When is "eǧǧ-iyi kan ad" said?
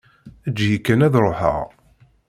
0.47-1.15